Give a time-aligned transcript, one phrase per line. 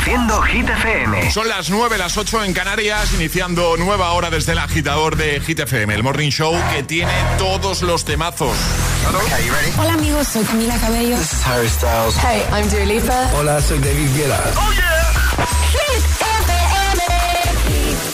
[0.00, 1.30] Hit FM.
[1.30, 5.60] Son las 9, las 8 en Canarias, iniciando nueva hora desde el agitador de Hit
[5.60, 8.56] FM, el morning show que tiene todos los temazos.
[9.78, 11.16] Hola amigos, soy Camila Cabello.
[11.16, 12.16] This is Harry Styles.
[12.16, 13.30] Hey, I'm Dua Lipa.
[13.36, 14.40] Hola, soy David Guetta.
[14.56, 15.46] Oh yeah.
[15.72, 17.02] Hit FM.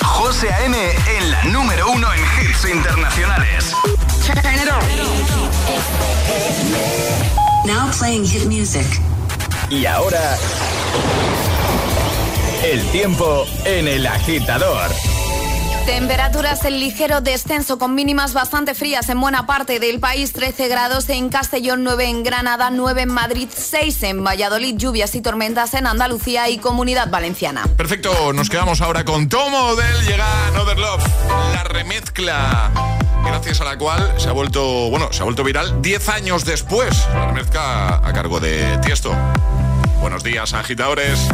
[0.04, 0.76] José A.M.
[1.18, 3.72] en la número uno en hits internacionales.
[4.26, 4.82] Turn it on.
[7.66, 8.86] Now playing hit music.
[9.70, 10.36] Y ahora,
[12.62, 14.90] el tiempo en el agitador.
[15.86, 21.08] Temperaturas en ligero descenso con mínimas bastante frías en buena parte del país, 13 grados
[21.08, 25.86] en Castellón, 9 en Granada, 9 en Madrid, 6 en Valladolid, lluvias y tormentas en
[25.86, 27.66] Andalucía y Comunidad Valenciana.
[27.76, 31.04] Perfecto, nos quedamos ahora con Tomo del Llega Another Love,
[31.54, 32.70] la remezcla
[33.24, 37.06] gracias a la cual se ha vuelto, bueno, se ha vuelto viral 10 años después,
[37.14, 39.14] la remezcla a cargo de Tiesto.
[40.00, 41.28] Buenos días, agitadores.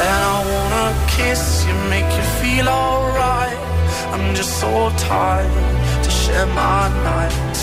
[0.00, 3.58] And I wanna kiss you, make you feel alright.
[4.12, 7.57] I'm just so tired to share my nights.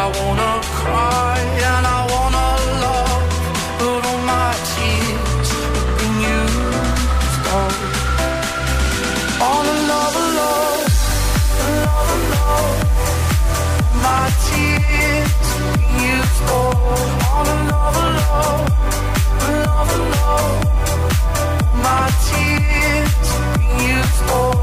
[0.00, 1.38] I wanna cry
[1.70, 2.48] and I wanna
[2.84, 3.24] love,
[3.78, 7.74] but all my tears have been used up.
[9.50, 10.82] On another love,
[11.68, 12.78] another love.
[14.06, 16.78] My tears have been used up.
[17.36, 18.66] On another love,
[19.48, 20.58] another love.
[21.88, 24.58] My tears have been used up.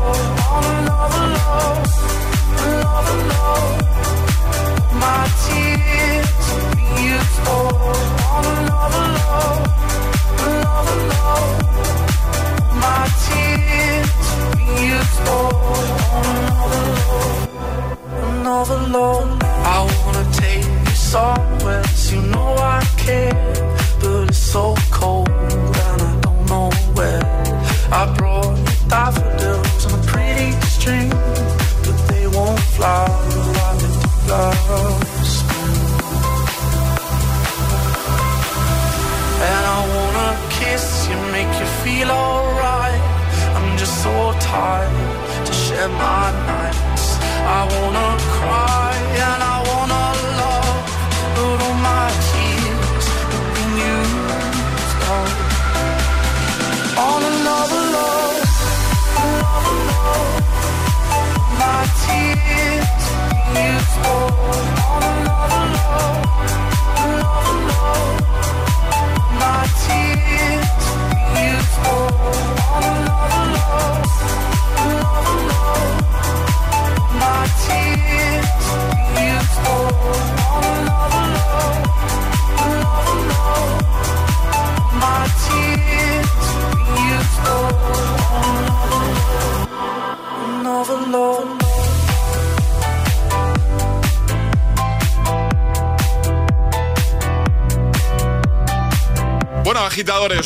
[0.55, 1.83] On another love,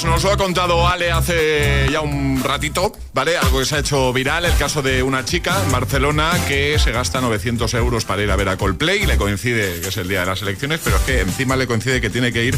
[0.06, 3.38] nos lo ha contado Ale hace ya un ratito, ¿vale?
[3.38, 6.92] Algo que se ha hecho viral, el caso de una chica en Barcelona que se
[6.92, 10.22] gasta 900 euros para ir a ver a Coldplay, le coincide que es el día
[10.22, 12.58] de las elecciones, pero es que encima le coincide que tiene que ir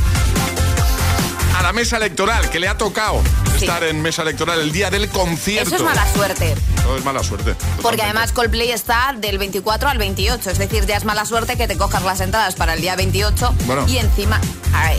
[1.58, 3.22] a la mesa electoral, que le ha tocado
[3.58, 3.66] Sí.
[3.66, 5.68] estar en mesa electoral el día del concierto.
[5.74, 6.56] Eso es mala suerte.
[6.86, 7.56] No es mala suerte.
[7.82, 11.68] Porque además Coldplay está del 24 al 28, es decir, ya es mala suerte que
[11.68, 13.86] te cojas las entradas para el día 28 Bueno.
[13.88, 14.40] y encima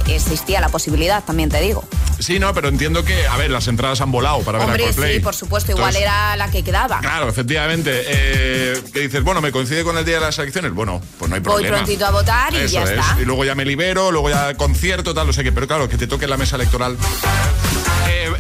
[0.09, 1.85] existía la posibilidad, también te digo.
[2.19, 5.15] Sí, no, pero entiendo que, a ver, las entradas han volado para ver a Coldplay.
[5.15, 6.99] sí, por supuesto, igual Entonces, era la que quedaba.
[7.01, 8.03] Claro, efectivamente.
[8.07, 10.73] Eh, que dices, bueno, me coincide con el día de las elecciones.
[10.75, 11.77] Bueno, pues no hay Voy problema.
[11.77, 12.91] prontito a votar y Eso ya es.
[12.91, 13.17] está.
[13.21, 15.53] Y luego ya me libero, luego ya concierto, tal, no sé qué.
[15.53, 16.97] Pero claro, que te toque la mesa electoral.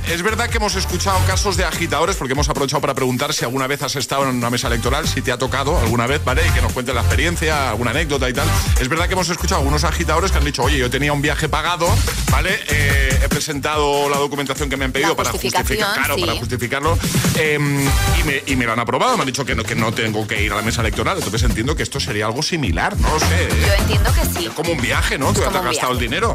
[0.06, 3.44] Eh, es verdad que hemos escuchado casos de agitadores, porque hemos aprovechado para preguntar si
[3.44, 6.42] alguna vez has estado en una mesa electoral, si te ha tocado alguna vez, ¿vale?
[6.46, 8.48] Y que nos cuentes la experiencia, alguna anécdota y tal.
[8.80, 11.48] Es verdad que hemos escuchado algunos agitadores que han dicho, oye, yo tenía un viaje
[11.48, 11.88] pagado,
[12.30, 12.58] ¿vale?
[12.68, 15.64] Eh, he presentado la documentación que me han pedido para justificar,
[15.94, 16.20] claro, sí.
[16.20, 16.98] para justificarlo.
[17.36, 17.58] eh,
[18.20, 20.26] y, me, y me lo han aprobado, me han dicho que no, que no tengo
[20.26, 21.16] que ir a la mesa electoral.
[21.18, 23.48] Entonces entiendo que esto sería algo similar, no lo sé.
[23.66, 24.46] Yo entiendo que sí.
[24.46, 25.32] Es como un viaje, ¿no?
[25.32, 26.34] Que te has gastado el dinero.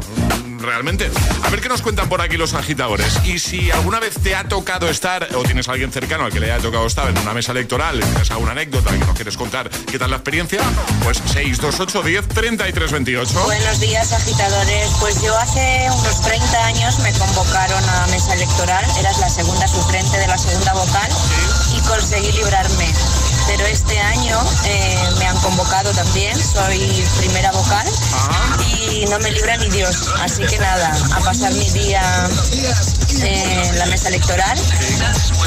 [0.60, 1.10] Realmente.
[1.42, 3.18] A ver qué nos cuentan por aquí los agitadores.
[3.26, 6.40] Y si alguna vez te ha tocado estar, o tienes a alguien cercano al que
[6.40, 9.70] le haya tocado estar en una mesa electoral, tienes alguna anécdota que nos quieres contar,
[9.70, 10.60] ¿qué tal la experiencia?
[11.02, 13.44] Pues 628 10 33 28.
[13.44, 14.90] Buenos días, agitadores.
[15.00, 18.84] Pues yo hace unos 30 años me convocaron a mesa electoral.
[18.98, 21.10] Eras la segunda suplente de la segunda vocal
[21.76, 22.92] y conseguí librarme
[23.46, 27.86] pero este año eh, me han convocado también, soy primera vocal
[28.90, 30.08] y no me libra ni Dios.
[30.20, 32.02] Así que nada, a pasar mi día
[33.22, 34.58] en la mesa electoral,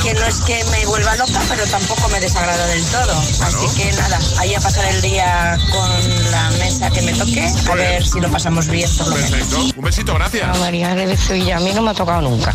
[0.04, 3.14] que no es que me vuelva loca, pero tampoco me desagrada del todo.
[3.42, 7.76] Así que nada, ahí a pasar el día con la mesa que me toque, a
[7.76, 9.60] ver si lo pasamos bien por lo Perfecto.
[9.76, 10.56] Un besito, gracias.
[10.56, 12.54] A María de Sevilla, a mí no me ha tocado nunca,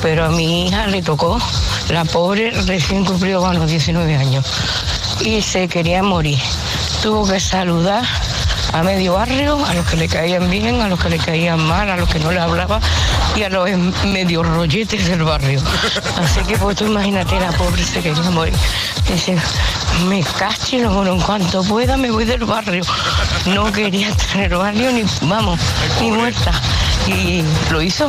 [0.00, 1.38] pero a mi hija le tocó,
[1.88, 4.44] la pobre recién cumplió los 19 años
[5.20, 6.38] y se quería morir.
[7.02, 8.04] Tuvo que saludar
[8.72, 11.90] a medio barrio, a los que le caían bien, a los que le caían mal,
[11.90, 12.80] a los que no le hablaba
[13.36, 15.60] y a los en- medio rolletes del barrio.
[16.22, 18.54] Así que pues tú imagínate, la pobre se quería morir.
[19.12, 19.36] Dice,
[20.06, 22.82] me cacho en en cuanto pueda me voy del barrio.
[23.46, 25.58] No quería estar en el barrio ni, vamos,
[26.00, 26.52] ni muerta.
[27.06, 28.08] Y lo hizo.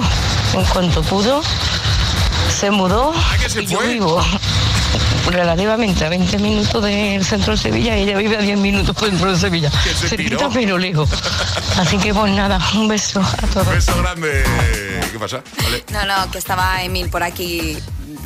[0.53, 1.41] En cuanto pudo,
[2.57, 4.23] se mudó que se y yo vivo
[5.25, 9.31] relativamente a 20 minutos del centro de Sevilla y ella vive a 10 minutos dentro
[9.31, 9.69] de Sevilla.
[9.71, 11.09] Se Cerquita pero lejos.
[11.77, 13.69] Así que pues nada, un beso a todos.
[13.69, 14.43] Beso grande.
[15.11, 15.43] ¿Qué pasa?
[15.63, 15.83] Vale.
[15.91, 17.77] No, no, que estaba Emil por aquí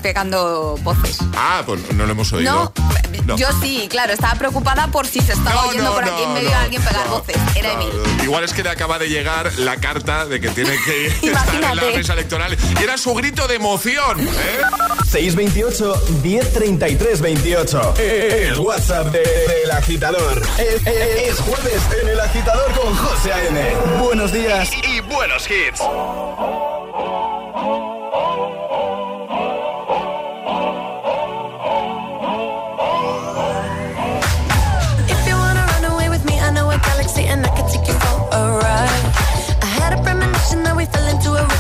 [0.08, 1.18] pegando voces.
[1.36, 2.54] Ah, pues no lo hemos oído.
[2.54, 2.74] No,
[3.26, 3.36] No.
[3.36, 6.28] yo sí, claro, estaba preocupada por si se estaba No, oyendo no, por aquí no,
[6.30, 7.36] en medio no, alguien pegar no, voces.
[7.58, 7.90] Era no, Emil.
[8.18, 8.24] no.
[8.24, 11.62] Igual es que le acaba de llegar la carta de que tiene que estar en
[11.62, 12.56] la mesa electoral.
[12.80, 14.22] Y era su grito de emoción.
[14.26, 14.62] ¿eh?
[15.12, 17.94] 628 1033 28.
[17.98, 19.20] El WhatsApp de-
[19.60, 20.42] del agitador.
[20.58, 23.76] Es, es- es jueves en el agitador con José A.M.
[24.00, 25.82] Buenos días y buenos hits.
[27.60, 28.77] If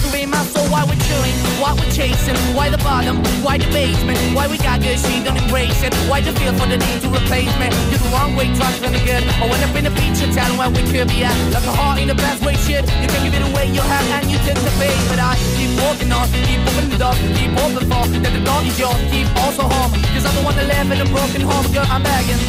[0.00, 0.66] to be my soul.
[0.70, 4.80] Why we're chilling, why we're chasing, why the bottom, why the basement, why we got
[4.80, 5.94] good, she don't embrace it.
[6.08, 7.68] Why the feel for the need to replace me?
[7.90, 9.22] You're the wrong way, trying to good.
[9.42, 11.36] I went up in the feature town where we could be at.
[11.54, 12.84] Like a heart in the best way, shit.
[13.02, 14.98] You can give it away, you have, and you take the bait.
[15.10, 18.62] But I keep walking on, keep opening the door, keep open for that the door
[18.62, 19.92] is yours, keep also home.
[20.14, 22.42] Cause I'm the one that live in a broken home, girl, I'm begging.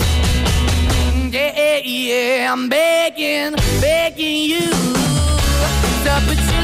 [1.31, 4.67] Yeah, yeah, I'm begging, begging you
[6.03, 6.60] to put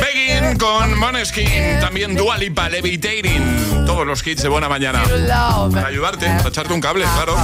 [0.00, 5.02] Begging con Moneskin, también Dua Lipa, Levitating, todos los hits de buena mañana.
[5.72, 7.36] Para ayudarte, para echarte un cable, claro.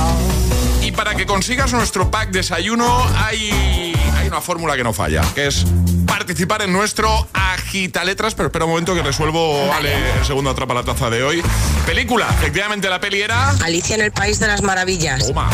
[0.83, 5.47] Y para que consigas nuestro pack desayuno hay, hay una fórmula que no falla, que
[5.47, 5.67] es
[6.07, 10.75] participar en nuestro agita letras, pero espera un momento que resuelvo, vale, el segundo atrapa
[10.75, 11.43] la taza de hoy.
[11.87, 13.51] Película, efectivamente la peli era...
[13.63, 15.27] Alicia en el País de las Maravillas.
[15.27, 15.51] Toma.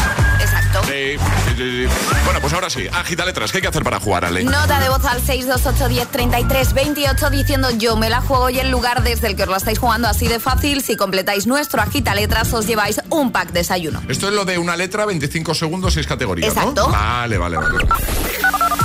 [0.87, 0.89] Exacto.
[0.93, 1.95] Sí, sí, sí, sí.
[2.25, 4.45] Bueno, pues ahora sí, agita letras, ¿qué hay que hacer para jugar, Ale?
[4.45, 9.37] Nota de voz al 628103328 diciendo yo me la juego y el lugar desde el
[9.37, 10.83] que os la estáis jugando así de fácil.
[10.83, 14.03] Si completáis nuestro agita letras os lleváis un pack desayuno.
[14.09, 16.61] Esto es lo de una letra, 25 segundos, 6 categorías, ¿no?
[16.61, 16.89] Exacto.
[16.91, 17.79] Vale, vale, vale.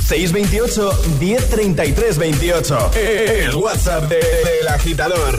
[0.06, 2.90] 628 1033 28.
[2.94, 5.38] El WhatsApp de- del agitador.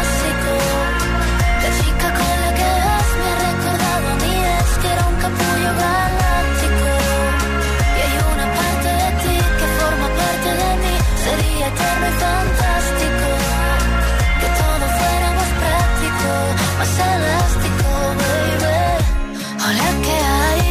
[11.63, 13.27] Eterno y fantástico.
[14.41, 16.29] Que todo fuera más práctico,
[16.79, 17.89] más elástico,
[18.21, 18.79] baby.
[19.65, 20.63] Hola, ¿qué hay?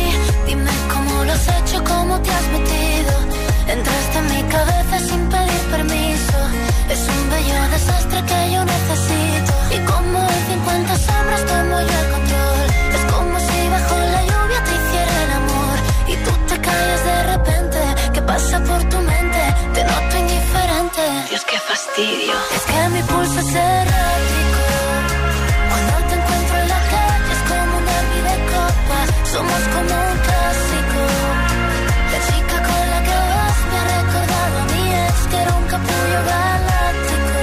[0.46, 3.12] Dime cómo lo has hecho, cómo te has metido.
[3.74, 6.38] Entraste en mi cabeza sin pedir permiso.
[6.94, 9.52] Es un bello desastre que yo necesito.
[9.76, 12.66] Y como en 50 sombras tomo yo el control.
[12.96, 15.76] Es como si bajo la lluvia te hiciera el amor.
[16.12, 17.78] Y tú te callas de repente.
[18.14, 18.99] ¿Qué pasa por tu
[21.40, 22.32] Dios, qué fastidio.
[22.54, 24.62] Es que mi pulso es errático.
[25.70, 29.06] Cuando te encuentro en la calle es como una vida de copas.
[29.32, 31.00] Somos como un clásico.
[32.12, 35.66] La chica con la que vas me ha recordado a mí es que era un
[35.74, 37.40] capullo galáctico.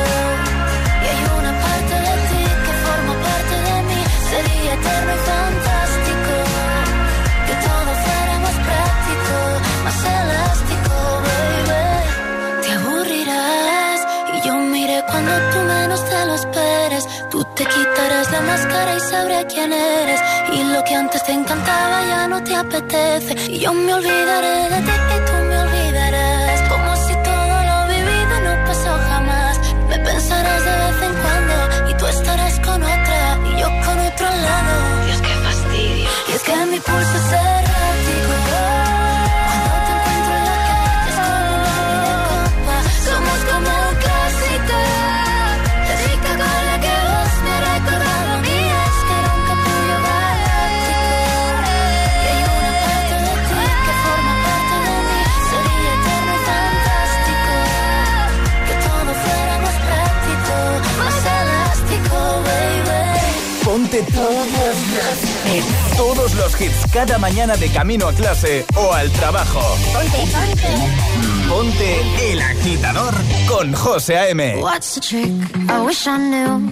[1.01, 3.99] Y hay una parte de ti que forma parte de mí.
[4.31, 6.33] Sería eterno y fantástico.
[7.47, 9.35] Que todo fuera más práctico,
[9.85, 10.66] más elástico,
[15.27, 17.07] cuando tú menos te lo esperes.
[17.29, 20.21] Tú te quitarás la máscara y sabré quién eres.
[20.53, 23.35] Y lo que antes te encantaba ya no te apetece.
[23.51, 26.61] Y yo me olvidaré de ti y tú me olvidarás.
[26.69, 29.59] Como si todo lo vivido no pasó jamás.
[29.89, 31.55] Me pensarás de vez en cuando
[31.89, 35.05] y tú estarás con otra y yo con otro lado.
[35.05, 36.09] Dios, qué fastidio.
[36.29, 37.56] Y es que mi pulso es
[64.05, 65.97] Todos los hits.
[65.97, 69.59] Todos los hits cada mañana de camino a clase o al trabajo.
[69.93, 71.47] Ponte, ponte.
[71.49, 73.13] Ponte el agitador
[73.47, 74.57] con José A.M.
[74.61, 75.31] What's the trick?
[75.69, 76.71] I wish I knew.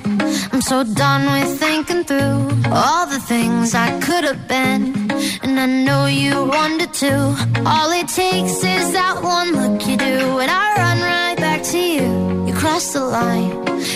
[0.51, 4.93] I'm so done with thinking through all the things I could have been.
[5.41, 7.35] And I know you wanted to.
[7.65, 11.79] All it takes is that one look you do, and I run right back to
[11.79, 12.45] you.
[12.45, 13.51] You cross the line,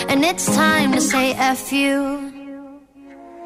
[0.08, 2.29] and it's time to say F you.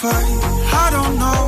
[0.00, 0.38] fight?
[0.84, 1.42] I don't know.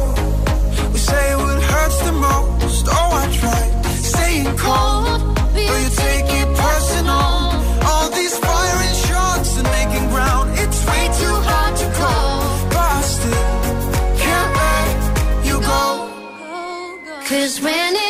[0.93, 2.85] We say what hurts the most.
[2.99, 3.73] Oh, I tried
[4.13, 5.21] staying cold,
[5.55, 7.31] but you take it personal.
[7.91, 10.47] All these firing shots and making ground.
[10.63, 12.41] It's way too hard to call,
[13.19, 13.59] still
[14.23, 14.97] can't let
[15.49, 15.85] you go.
[17.29, 18.10] Cause when it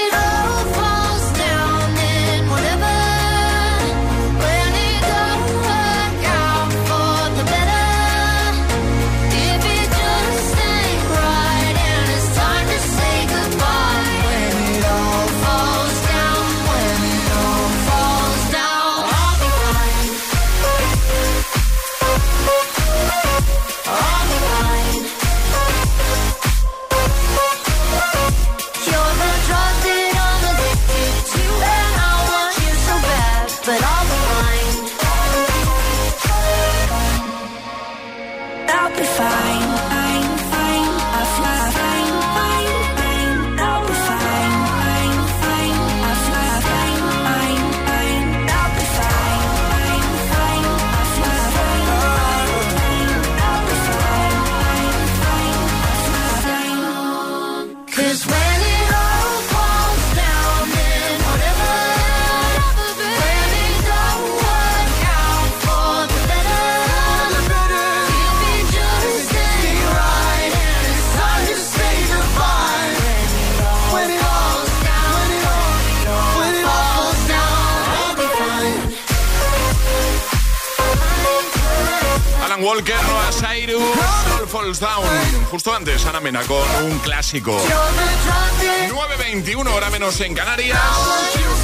[86.11, 87.57] Justo antes, Ana Mena con un clásico.
[88.88, 90.79] 9.21, hora menos en Canarias.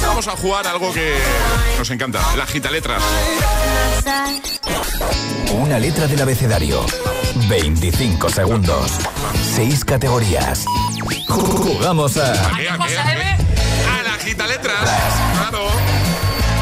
[0.01, 1.15] Vamos a jugar algo que
[1.77, 3.03] nos encanta, la gita letras.
[5.53, 6.85] Una letra del abecedario.
[7.49, 8.91] 25 segundos.
[9.55, 10.65] 6 categorías.
[11.27, 12.33] Jugamos a.
[12.57, 13.37] ¿Qué, a qué, a qué?
[13.99, 14.79] A la gita letras.
[15.37, 15.67] Claro.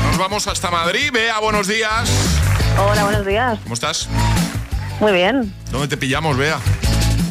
[0.08, 1.12] Nos vamos hasta Madrid.
[1.12, 2.10] Bea, buenos días.
[2.78, 3.60] Hola, buenos días.
[3.64, 4.10] ¿Cómo estás?
[5.00, 5.54] Muy bien.
[5.72, 6.60] ¿Dónde te pillamos, Bea?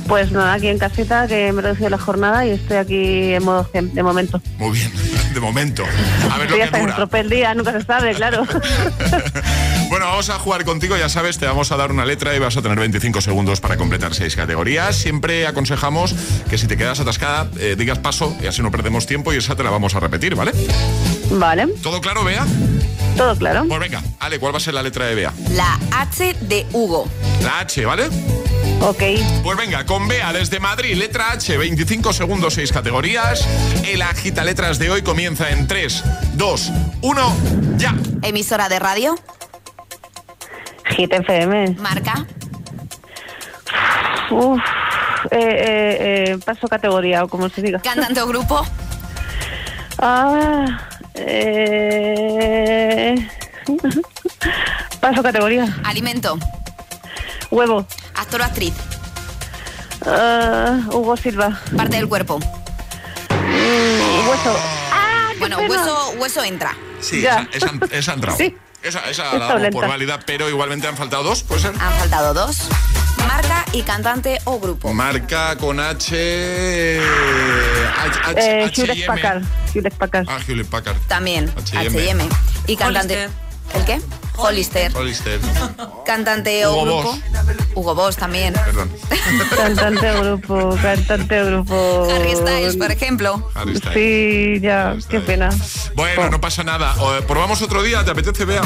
[0.08, 3.42] Pues nada, aquí en casita que me he reducido la jornada y estoy aquí en
[3.44, 4.40] modo gem, de momento.
[4.58, 4.92] Muy bien,
[5.34, 5.82] de momento.
[6.30, 7.08] A ver lo Estoy que dura.
[7.20, 8.44] el día, nunca se sabe, claro.
[9.90, 12.56] Bueno, vamos a jugar contigo, ya sabes, te vamos a dar una letra y vas
[12.56, 14.96] a tener 25 segundos para completar seis categorías.
[14.96, 16.14] Siempre aconsejamos
[16.50, 19.54] que si te quedas atascada, eh, digas paso y así no perdemos tiempo y esa
[19.54, 20.52] te la vamos a repetir, ¿vale?
[21.30, 22.44] vale, ¿Todo claro, Bea?
[23.16, 23.66] todo claro.
[23.68, 25.32] Pues venga, Ale, ¿cuál va a ser la letra de Bea?
[25.50, 27.08] La H de Hugo.
[27.42, 28.08] La H, ¿vale?
[28.80, 29.02] Ok,
[29.42, 33.46] Pues venga, con Bea desde Madrid, letra H, 25 segundos, seis categorías.
[33.86, 37.36] El agita letras de hoy comienza en 3, 2, 1,
[37.76, 37.94] ya.
[38.22, 39.14] Emisora de radio.
[40.96, 41.76] Hit FM.
[41.80, 42.26] Marca.
[44.30, 44.60] Uf,
[45.30, 47.80] eh, eh, eh, paso categoría o como se diga.
[47.80, 48.66] Cantante o grupo.
[49.98, 50.66] Ah,
[51.14, 53.14] eh,
[55.00, 55.74] paso categoría.
[55.84, 56.38] Alimento.
[57.54, 57.86] Huevo.
[58.16, 58.74] Actor o actriz.
[60.06, 61.60] Ah, Hugo Silva.
[61.76, 62.38] Parte del cuerpo.
[62.38, 64.56] Mm, hueso.
[64.92, 65.68] Ah, Bueno, pena.
[65.70, 66.76] hueso, hueso entra.
[67.00, 67.46] Sí, Ya.
[67.52, 68.36] esa, esa, esa ha entrado.
[68.36, 68.56] Sí.
[68.82, 71.70] Esa, esa la damos por válida, pero igualmente han faltado dos, ¿puede ser?
[71.80, 72.58] Han faltado dos.
[73.26, 74.92] Marca y cantante o grupo.
[74.92, 76.98] Marca con H.
[77.00, 78.92] H, H, Eh, H&M.
[78.92, 79.42] Hewlett Packard.
[79.74, 80.26] Hewlett Packard.
[80.28, 80.96] Ah, Hewlett Packard.
[81.08, 81.50] También.
[81.56, 82.28] H&M.
[82.66, 83.28] Y cantante.
[83.74, 84.00] ¿El qué?
[84.36, 84.92] Hollister.
[84.96, 85.40] Hollister.
[86.04, 87.02] Cantante o Hugo grupo.
[87.02, 87.20] Boss.
[87.74, 88.52] Hugo Boss también.
[88.54, 88.90] Perdón.
[89.56, 92.08] Cantante de grupo, cantante de grupo.
[92.14, 93.50] Harry Styles, por ejemplo.
[93.54, 93.94] Harry Styles.
[93.94, 95.50] Sí, ya, Harry qué pena.
[95.94, 96.94] Bueno, no pasa nada.
[97.00, 98.62] O, probamos otro día, ¿te apetece, Bea?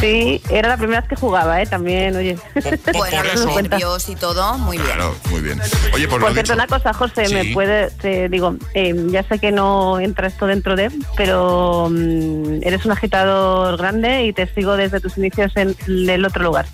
[0.00, 1.66] Sí, era la primera vez que jugaba, ¿eh?
[1.66, 2.36] También, oye.
[2.54, 2.62] Por,
[2.94, 3.60] Bueno, por los eso.
[3.62, 4.88] nervios y todo, muy bien.
[4.90, 5.60] Claro, muy bien.
[5.94, 6.54] Oye, Por lo cierto, dicho.
[6.54, 7.34] una cosa, José, Sí.
[7.34, 12.60] me puede, te digo, eh, ya sé que no entra esto dentro de, pero mm,
[12.62, 15.76] eres un agitador grande y te sigo desde inicios en
[16.08, 16.66] el otro lugar.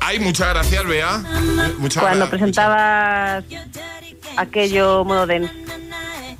[0.00, 1.18] Ay, muchas gracias, Bea.
[1.78, 3.44] Muchas Cuando gra- presentabas
[4.36, 5.52] aquello modo dance.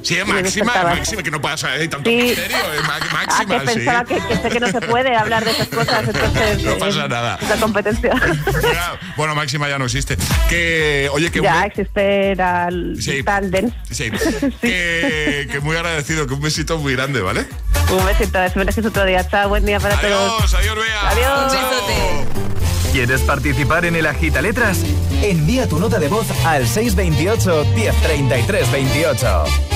[0.03, 0.94] Sí, me Máxima, despertaba.
[0.94, 2.16] Máxima, que no pasa eh, tanto Sí.
[2.16, 2.57] misterio.
[2.57, 4.14] eh, Ma- Ah, Máxima, que pensaba sí.
[4.14, 6.62] que, que sé que no se puede hablar de esas cosas, entonces...
[6.62, 7.38] No eh, pasa nada.
[7.49, 8.14] La competencia.
[8.62, 10.16] Ya, Bueno, Máxima ya no existe.
[10.49, 13.22] Que, oye, que ya un- existe tal, Sí.
[13.25, 13.75] tal dance.
[13.90, 14.11] Sí,
[14.61, 17.46] que, que muy agradecido, que un besito muy grande, ¿vale?
[17.90, 19.29] Un besito, espero que es otro día.
[19.29, 20.33] Chao, buen día para todos.
[20.33, 21.11] Adiós, adiós, Bea.
[21.11, 21.53] Adiós.
[21.53, 22.92] Un besote.
[22.92, 24.81] ¿Quieres participar en el Agita Letras?
[25.22, 29.76] Envía tu nota de voz al 628 1033 28.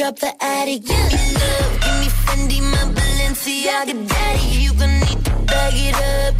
[0.00, 0.94] Drop the attic, me
[1.34, 4.62] love, give me Fendi, my Balenciaga, daddy.
[4.62, 6.39] You gon' need to bag it up,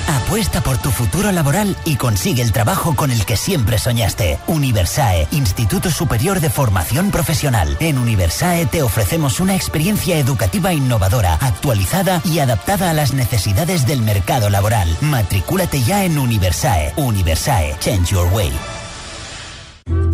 [0.31, 4.39] Apuesta por tu futuro laboral y consigue el trabajo con el que siempre soñaste.
[4.47, 7.75] Universae, Instituto Superior de Formación Profesional.
[7.81, 14.03] En Universae te ofrecemos una experiencia educativa innovadora, actualizada y adaptada a las necesidades del
[14.03, 14.87] mercado laboral.
[15.01, 16.93] Matricúlate ya en Universae.
[16.95, 18.53] Universae, Change Your Way.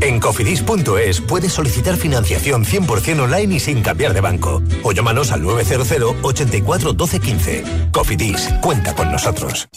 [0.02, 4.62] En cofidis.es puedes solicitar financiación 100% online y sin cambiar de banco.
[4.84, 7.64] O llámanos al 900 84 12 15.
[7.92, 9.68] Cofidis, cuenta con nosotros.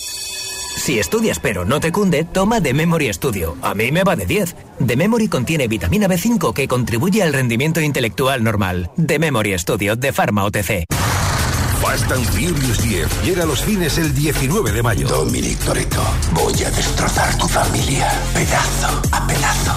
[0.81, 3.55] Si estudias pero no te cunde, toma The Memory Studio.
[3.61, 4.57] A mí me va de 10.
[4.87, 8.91] The Memory contiene vitamina B5 que contribuye al rendimiento intelectual normal.
[8.97, 10.87] The Memory Studio de Pharma OTC.
[11.83, 15.07] Fast and Furious 10 llega a los cines el 19 de mayo.
[15.07, 19.73] Dominic Toretto, voy a destrozar tu familia, pedazo a pedazo.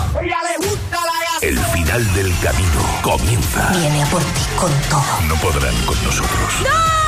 [1.42, 3.74] El final del camino comienza.
[3.74, 5.28] Viene a por ti con todo.
[5.28, 7.03] No podrán con nosotros.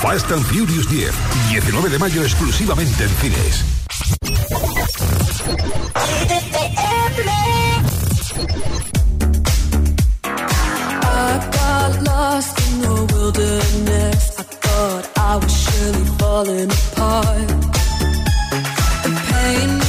[0.00, 1.12] Fast and Furious 10,
[1.50, 3.64] 19 de mayo exclusivamente en cines.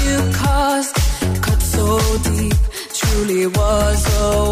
[0.03, 0.19] You
[2.93, 4.51] truly was a.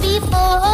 [0.00, 0.67] Before.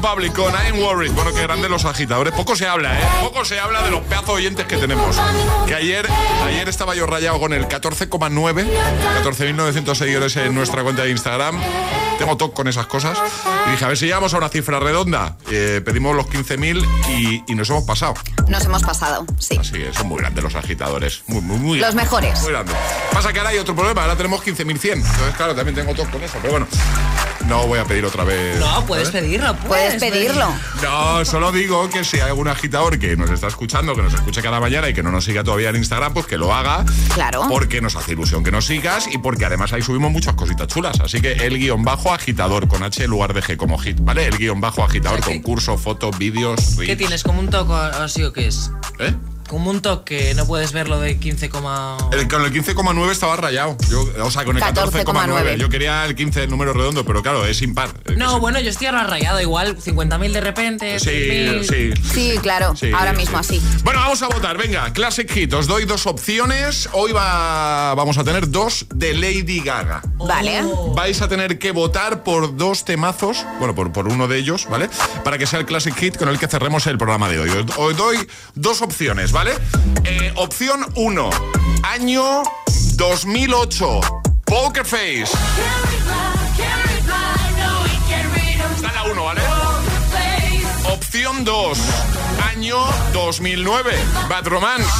[0.00, 1.12] Republic con I'm Worried.
[1.12, 2.32] Bueno, que grande los agitadores.
[2.32, 3.02] Poco se habla, ¿eh?
[3.20, 5.14] Poco se habla de los pedazos oyentes que tenemos.
[5.66, 6.08] Que ayer,
[6.46, 8.66] ayer estaba yo rayado con el 14,9,
[9.22, 11.60] 14.900 seguidores en nuestra cuenta de Instagram.
[12.18, 13.18] Tengo toque con esas cosas.
[13.66, 15.36] Y dije, a ver si llegamos a una cifra redonda.
[15.50, 16.86] Eh, pedimos los 15.000
[17.18, 18.14] y, y nos hemos pasado.
[18.48, 19.58] Nos hemos pasado, sí.
[19.60, 21.22] Así es, son muy grandes los agitadores.
[21.26, 22.40] Muy, muy, muy Los grandes, mejores.
[22.40, 22.74] Muy grandes.
[23.12, 24.92] Pasa que ahora hay otro problema, ahora tenemos 15.100.
[24.94, 26.38] Entonces, claro, también tengo toque con eso.
[26.40, 26.66] Pero bueno,
[27.46, 28.58] no voy a pedir otra vez.
[28.58, 29.22] No, puedes ¿sabes?
[29.22, 29.56] pedirlo.
[29.56, 30.46] Puedes pedirlo.
[30.82, 34.42] No, solo digo que si hay algún agitador que nos está escuchando, que nos escuche
[34.42, 36.84] cada mañana y que no nos siga todavía en Instagram, pues que lo haga.
[37.14, 37.46] Claro.
[37.48, 41.00] Porque nos hace ilusión que nos sigas y porque además ahí subimos muchas cositas chulas.
[41.00, 44.26] Así que el guion bajo agitador con H en lugar de G como hit, ¿vale?
[44.26, 46.76] El guion bajo agitador, concurso, fotos, vídeos.
[46.78, 47.22] ¿Qué tienes?
[47.22, 48.70] ¿Como un toque así o qué es?
[48.98, 49.14] ¿Eh?
[49.50, 53.76] Como un toque que no puedes verlo de 15, El, con el 15,9 estaba rayado.
[53.88, 55.04] Yo, o sea, con el 14,9.
[55.04, 55.56] 14,9.
[55.56, 57.90] Yo quería el 15 el número redondo, pero claro, es impar.
[58.16, 61.00] No, bueno, yo estoy ahora rayado igual, 50.000 de repente.
[61.00, 61.64] Sí, 100.000.
[61.64, 62.02] sí.
[62.12, 63.16] Sí, claro, Sí, ahora sí.
[63.16, 63.62] mismo así.
[63.82, 64.56] Bueno, vamos a votar.
[64.56, 65.52] Venga, Classic Hit.
[65.52, 66.88] Os doy dos opciones.
[66.92, 70.02] Hoy va, vamos a tener dos de Lady Gaga.
[70.14, 70.62] Vale.
[70.94, 74.88] Vais a tener que votar por dos temazos, bueno, por, por uno de ellos, ¿vale?
[75.24, 77.50] Para que sea el Classic Hit con el que cerremos el programa de hoy.
[77.76, 78.16] Os doy
[78.54, 79.39] dos opciones, ¿vale?
[79.42, 81.30] Eh, opción 1,
[81.82, 82.42] año
[82.96, 84.00] 2008,
[84.44, 85.32] Poker Face.
[88.76, 89.40] Está la 1, ¿vale?
[90.92, 91.78] Opción 2,
[92.54, 92.76] año
[93.14, 93.92] 2009,
[94.28, 94.90] Bad Romance.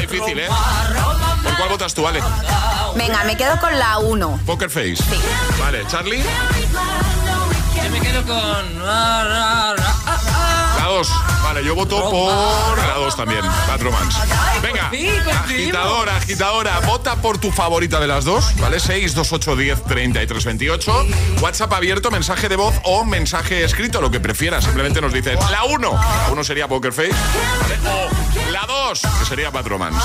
[0.00, 0.48] difícil, ¿eh?
[1.44, 2.20] ¿Por cuál votas tú, vale?
[2.96, 4.40] Venga, me quedo con la 1.
[4.44, 5.04] Poker Face.
[5.60, 6.24] Vale, Charlie.
[7.84, 8.78] Yo me quedo con.
[10.88, 11.08] La 2.
[11.42, 13.42] Vale, yo voto por la 2 también.
[13.42, 14.18] Bad Romance.
[14.62, 14.90] Venga,
[15.44, 18.80] agitadora, agitadora, vota por tu favorita de las dos, ¿vale?
[18.80, 21.06] 6, 2, 8, 10, 33, 28.
[21.42, 24.64] WhatsApp abierto, mensaje de voz o mensaje escrito, lo que prefieras.
[24.64, 25.92] Simplemente nos dices la 1.
[25.92, 27.12] La 1 sería Poker Face.
[27.12, 27.76] ¿vale?
[27.84, 30.00] O la 2, que sería Bad Romance.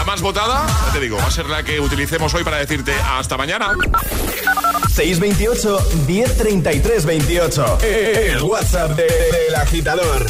[0.00, 2.94] La más votada, ya te digo, va a ser la que utilicemos hoy para decirte
[3.06, 3.74] hasta mañana.
[4.94, 7.78] 628 1033 28.
[7.82, 10.24] El WhatsApp de- del agitador.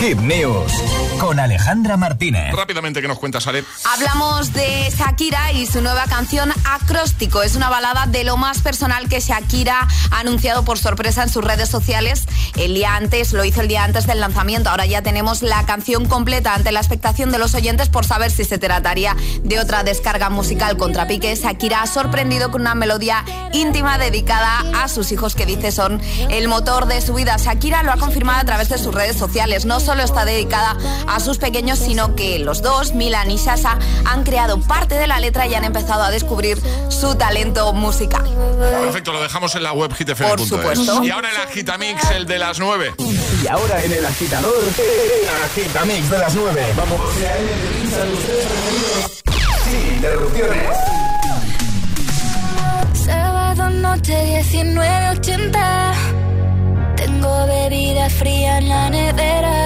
[0.00, 0.72] Hit News
[1.18, 2.54] con Alejandra Martínez.
[2.54, 3.64] Rápidamente, que nos cuentas, Ale?
[3.84, 7.42] Hablamos de Shakira y su nueva canción Acróstico.
[7.42, 11.44] Es una balada de lo más personal que Shakira ha anunciado por sorpresa en sus
[11.44, 12.26] redes sociales.
[12.56, 14.70] El día antes, lo hizo el día antes del lanzamiento.
[14.70, 18.44] Ahora ya tenemos la canción completa ante la expectación de los oyentes por saber si
[18.44, 21.34] se trataría de otra descarga musical contra pique.
[21.34, 26.00] Shakira ha sorprendido con una melodía íntima dedicada a sus hijos que dice son
[26.30, 27.36] el motor de su vida.
[27.36, 29.64] Shakira lo ha confirmado a través de sus redes sociales.
[29.64, 30.76] No solo está dedicada
[31.06, 35.20] a sus pequeños, sino que los dos, Milan y Sasa, han creado parte de la
[35.20, 38.24] letra y han empezado a descubrir su talento musical.
[38.58, 40.30] Perfecto, lo dejamos en la web hitfm.es.
[40.30, 41.02] Por supuesto.
[41.04, 42.94] Y ahora el agitamix, el de las 9.
[42.98, 46.66] Y ahora en el agitador, el agitamix de las 9.
[46.76, 47.00] Vamos.
[49.64, 50.76] Sin interrupciones.
[53.04, 55.92] Sábado noche 19.80
[56.96, 59.65] Tengo bebida fría en la nevera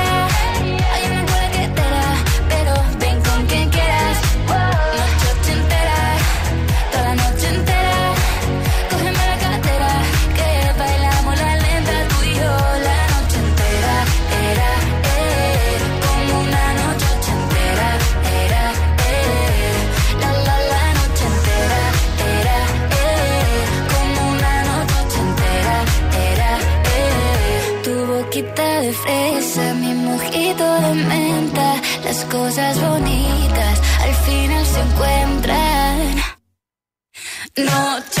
[37.57, 38.20] Noche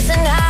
[0.00, 0.49] Listen I.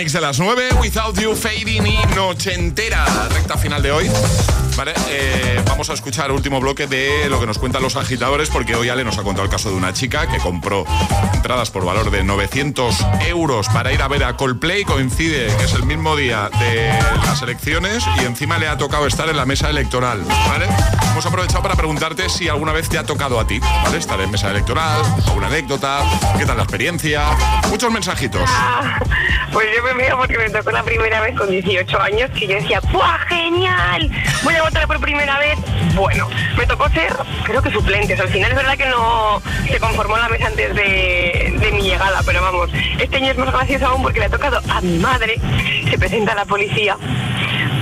[0.00, 4.10] Agitamix de las 9, Without You, Fading y Noche Entera, recta final de hoy.
[4.88, 8.88] Eh, vamos a escuchar último bloque de lo que nos cuentan los agitadores, porque hoy
[8.88, 10.86] Ale nos ha contado el caso de una chica que compró
[11.34, 12.96] entradas por valor de 900
[13.28, 14.84] euros para ir a ver a Coldplay.
[14.84, 16.88] Coincide que es el mismo día de
[17.26, 20.24] las elecciones y encima le ha tocado estar en la mesa electoral.
[21.10, 23.98] Hemos aprovechado para preguntarte si alguna vez te ha tocado a ti, ¿vale?
[23.98, 26.02] Estar en mesa electoral, alguna anécdota,
[26.38, 27.22] qué tal la experiencia.
[27.68, 28.42] Muchos mensajitos.
[28.46, 28.98] Ah,
[29.52, 32.54] pues yo me miro porque me tocó la primera vez con 18 años que yo
[32.54, 34.10] decía, ¡buah, genial!
[34.42, 34.54] Voy
[34.86, 35.58] por primera vez.
[35.94, 37.12] Bueno, me tocó ser,
[37.44, 38.18] creo que suplentes.
[38.20, 42.22] Al final es verdad que no se conformó la mesa antes de, de mi llegada,
[42.24, 45.36] pero vamos, este año es más gracioso aún porque le ha tocado a mi madre,
[45.90, 46.96] se presenta a la policía.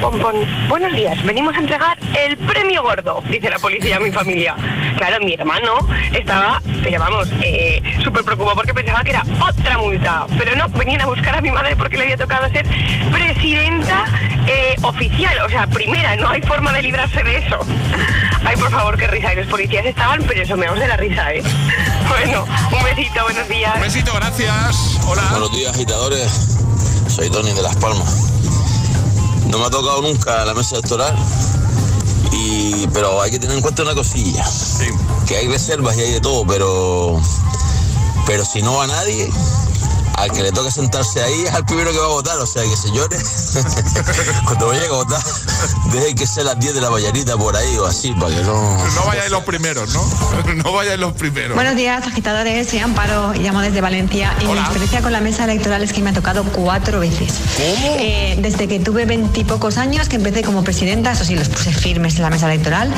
[0.00, 0.34] Pon, pon,
[0.68, 4.54] buenos días, venimos a entregar el premio gordo, dice la policía a mi familia.
[4.96, 5.74] Claro, mi hermano
[6.12, 10.26] estaba, pero vamos, eh, súper preocupado porque pensaba que era otra multa.
[10.38, 12.64] Pero no, venían a buscar a mi madre porque le había tocado ser
[13.10, 14.04] presidenta
[14.46, 17.58] eh, oficial, o sea, primera, no hay forma de librarse de eso.
[18.44, 19.32] Ay, por favor, qué risa.
[19.32, 21.42] Y los policías estaban, pero eso me de la risa, ¿eh?
[22.08, 23.74] Bueno, un besito, buenos días.
[23.74, 24.98] Un besito, gracias.
[25.06, 25.22] Hola.
[25.30, 26.56] Buenos días, agitadores.
[27.08, 28.37] Soy Tony de Las Palmas.
[29.48, 31.16] No me ha tocado nunca la mesa electoral,
[32.32, 34.44] y, pero hay que tener en cuenta una cosilla.
[35.26, 37.20] Que hay reservas y hay de todo, pero,
[38.26, 39.30] pero si no va nadie,
[40.18, 42.38] al que le toque sentarse ahí es al primero que va a votar.
[42.38, 43.54] O sea que señores,
[44.44, 45.22] cuando vaya a votar,
[45.92, 48.86] dejen que sea las 10 de la vallarita por ahí o así, para que no...
[48.94, 50.02] No vayáis los primeros, ¿no?
[50.64, 51.54] No vayáis los primeros.
[51.54, 52.68] Buenos días, agitadores.
[52.68, 54.34] Soy Amparo y llamo desde Valencia.
[54.40, 57.32] Y mi experiencia con la mesa electoral es que me ha tocado cuatro veces.
[57.56, 57.96] ¿Cómo?
[58.38, 62.22] desde que tuve veintipocos años, que empecé como presidenta, eso sí, los puse firmes en
[62.22, 62.92] la mesa electoral,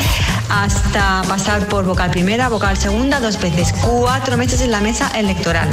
[0.49, 3.73] hasta pasar por vocal primera, vocal segunda, dos veces.
[3.83, 5.69] Cuatro meses en la mesa electoral.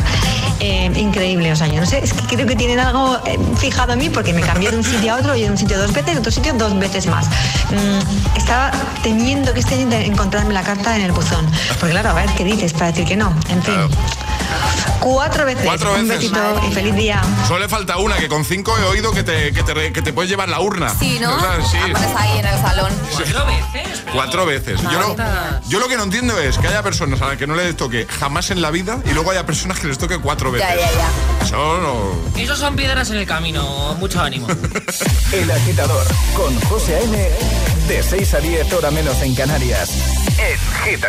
[0.59, 3.93] Eh, increíble, o sea, yo no sé, es que creo que tienen algo eh, fijado
[3.93, 5.93] en mí porque me cambié de un sitio a otro y en un sitio dos
[5.93, 7.27] veces, en otro sitio dos veces más.
[7.27, 8.71] Mm, estaba
[9.03, 11.45] temiendo que este año de encontrarme la carta en el buzón.
[11.79, 13.33] Porque claro, a ver qué dices para decir que no.
[13.49, 13.75] En fin.
[14.99, 15.63] Cuatro veces.
[15.65, 16.31] Cuatro Un veces.
[16.31, 17.21] besito y feliz día.
[17.47, 20.13] Solo le falta una, que con cinco he oído que te, que te, que te
[20.13, 20.89] puedes llevar la urna.
[20.97, 21.35] Sí, ¿no?
[21.35, 21.59] ¿Verdad?
[21.69, 21.77] Sí.
[21.87, 22.93] La pones ahí en el salón.
[23.13, 24.03] ¿Cuatro veces?
[24.13, 24.81] Cuatro veces.
[24.81, 25.15] Yo lo,
[25.67, 28.07] yo lo que no entiendo es que haya personas a las que no les toque
[28.19, 30.67] jamás en la vida y luego haya personas que les toque cuatro veces.
[30.69, 31.45] Ya, ya, ya.
[31.45, 32.39] Eso no.
[32.41, 33.95] Esos son piedras en el camino.
[33.99, 34.47] Mucho ánimo.
[35.31, 37.29] El agitador con José A.M.
[37.87, 39.89] De 6 a 10 hora menos en Canarias.
[40.37, 41.05] En Hit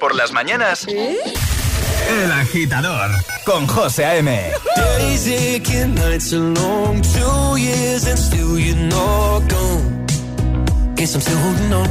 [0.00, 0.86] por las mañanas?
[0.88, 3.10] El agitador
[3.44, 4.52] con José A.M.
[4.74, 10.06] Days aching, nights are long, two years and still you're not gone.
[10.96, 11.88] Guess I'm still holding on.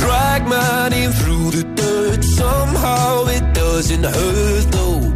[0.00, 5.12] Drag my name through the dirt, somehow it doesn't hurt though.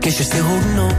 [0.00, 0.94] Guess you're still holding on.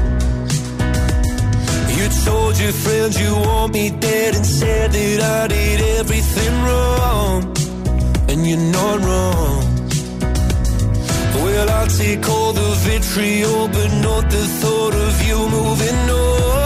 [1.96, 7.61] You told your friends you want me dead and said that I did everything wrong.
[8.32, 9.90] And you're not wrong.
[11.44, 16.61] Well, I'll take all the vitriol, but not the thought of you moving on.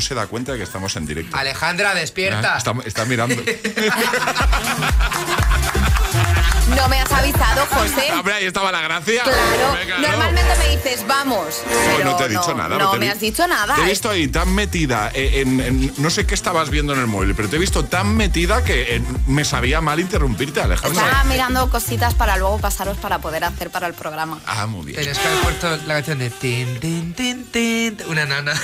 [0.00, 1.36] No se da cuenta de que estamos en directo.
[1.36, 2.54] Alejandra, despierta.
[2.54, 3.36] Ah, Está, está mirando.
[6.76, 8.12] No me has avisado, José.
[8.18, 9.22] Hombre, ahí estaba la gracia.
[9.24, 9.38] Claro,
[9.78, 10.08] Venga, no.
[10.08, 11.62] normalmente me dices, vamos.
[11.66, 12.78] Hoy pero no te he dicho nada.
[12.78, 13.74] No me vi- has dicho nada.
[13.74, 17.06] Te he visto ahí tan metida en, en- No sé qué estabas viendo en el
[17.06, 21.02] móvil, pero te he visto tan metida que eh, me sabía mal interrumpirte, Alejandra.
[21.04, 24.38] Estaba mirando cositas para luego pasaros para poder hacer para el programa.
[24.46, 24.96] Ah, muy bien.
[24.98, 28.54] Tenías que haber puesto la canción de tin, tin, tin, tin, una nana.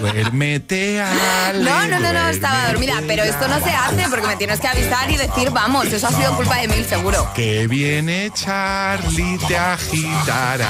[0.00, 4.36] Duérmete, Ale, No, no, no, no, estaba dormida, pero esto no se hace porque me
[4.36, 7.30] tienes que avisar y decir, vamos, eso ha sido culpa de Seguro.
[7.34, 10.68] Que viene Charlie, te agitará.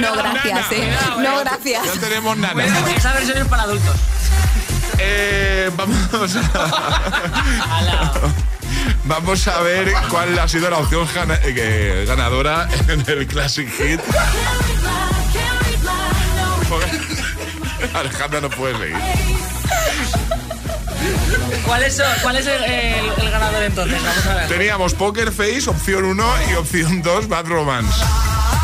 [0.00, 0.96] No, gracias, eh.
[1.18, 1.94] No, gracias.
[1.94, 2.54] Ya tenemos nana.
[2.54, 3.96] Bueno, esa versión es para adultos.
[4.98, 8.12] Eh, vamos a...
[9.04, 11.06] Vamos a ver cuál ha sido la opción
[11.42, 14.00] eh, ganadora en el Classic Hit.
[17.94, 19.43] Alejandra no puede seguir.
[21.66, 24.02] ¿Cuál es, cuál es el, el- el ganador entonces?
[24.02, 24.48] Vamos a ver.
[24.48, 28.00] Teníamos Poker Face, opción 1 y opción 2, Bad Romance.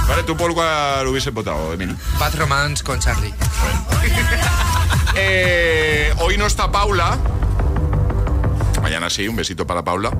[0.09, 1.97] Vale, ¿tú por cuál hubiese votado, Emil?
[2.19, 3.33] Bad Romance con Charlie.
[5.17, 7.19] Eh, hoy no está Paula.
[8.81, 10.13] Mañana sí, un besito para Paula.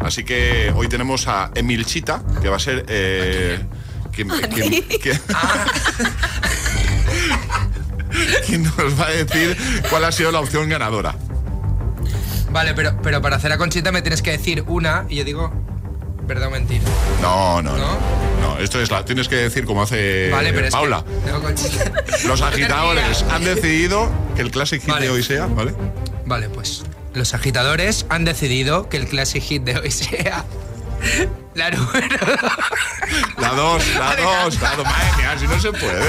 [0.00, 2.84] Así que hoy tenemos a Emilchita, que va a ser...
[2.88, 3.60] eh,
[8.46, 9.56] quien nos va a decir
[9.90, 11.14] cuál ha sido la opción ganadora.
[12.50, 15.52] Vale, pero, pero para hacer a Conchita me tienes que decir una y yo digo
[16.22, 16.84] verdad o mentira.
[17.22, 17.98] No, no, no.
[18.40, 19.04] No, esto es la.
[19.04, 21.04] Tienes que decir como hace Vale, pero es que- Paula.
[21.26, 21.92] No, Conchita.
[22.26, 25.74] Los agitadores han decidido que el Classic Hit de hoy sea, ¿vale?
[26.26, 26.84] Vale, pues
[27.14, 30.44] los agitadores han decidido que el classic hit de hoy sea
[31.54, 32.06] la número
[33.40, 34.84] La 2, la 2, la 2.
[34.84, 36.02] Madre mía, si no se puede.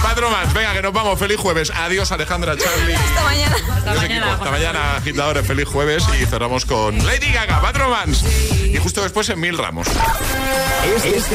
[0.00, 1.18] Cuatro más, venga, que nos vamos.
[1.18, 1.72] Feliz jueves.
[1.74, 2.94] Adiós, Alejandra, Charlie.
[2.94, 3.56] Hasta mañana.
[3.86, 4.26] Adiós, equipo.
[4.26, 5.46] Hasta mañana, agitadores.
[5.46, 6.04] Feliz jueves.
[6.20, 8.24] Y cerramos con Lady Gaga, Cuatro Mans.
[8.50, 9.86] Y justo después en Mil Ramos.
[10.84, 11.30] Este es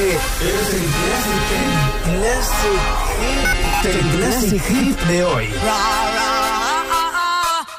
[3.86, 5.54] el Classic, Hit de hoy.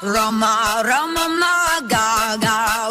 [0.01, 2.84] Roma, Roma, ma, gaga,